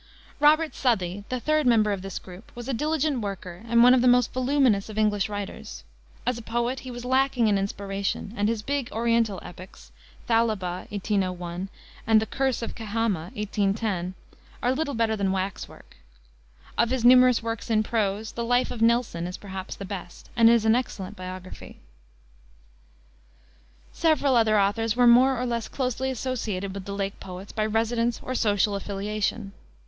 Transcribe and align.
Robert 0.39 0.73
Southey, 0.73 1.25
the 1.29 1.39
third 1.39 1.67
member 1.67 1.91
of 1.91 2.01
this 2.01 2.17
group, 2.17 2.51
was 2.55 2.67
a 2.67 2.73
diligent 2.73 3.21
worker 3.21 3.61
and 3.67 3.83
one 3.83 3.93
of 3.93 4.01
the 4.01 4.07
most 4.07 4.33
voluminous 4.33 4.89
of 4.89 4.97
English 4.97 5.29
writers. 5.29 5.83
As 6.25 6.39
a 6.39 6.41
poet, 6.41 6.79
he 6.79 6.89
was 6.89 7.05
lacking 7.05 7.47
in 7.47 7.55
inspiration, 7.59 8.33
and 8.35 8.49
his 8.49 8.63
big 8.63 8.91
Oriental 8.91 9.39
epics, 9.43 9.91
Thalaba, 10.27 10.87
1801, 10.89 11.69
and 12.07 12.19
the 12.19 12.25
Curse 12.25 12.63
of 12.63 12.73
Kehama, 12.73 13.29
1810, 13.35 14.15
are 14.63 14.71
little 14.73 14.95
better 14.95 15.15
than 15.15 15.31
wax 15.31 15.69
work. 15.69 15.97
Of 16.79 16.89
his 16.89 17.05
numerous 17.05 17.43
works 17.43 17.69
in 17.69 17.83
prose, 17.83 18.31
the 18.31 18.43
Life 18.43 18.71
of 18.71 18.81
Nelson 18.81 19.27
is, 19.27 19.37
perhaps, 19.37 19.75
the 19.75 19.85
best, 19.85 20.31
and 20.35 20.49
is 20.49 20.65
an 20.65 20.73
excellent 20.73 21.15
biography. 21.15 21.77
Several 23.93 24.35
other 24.35 24.59
authors 24.59 24.95
were 24.95 25.05
more 25.05 25.39
or 25.39 25.45
less 25.45 25.67
closely 25.67 26.09
associated 26.09 26.73
with 26.73 26.85
the 26.85 26.95
Lake 26.95 27.19
Poets 27.19 27.51
by 27.51 27.67
residence 27.67 28.19
or 28.23 28.33
social 28.33 28.75
affiliation. 28.75 29.51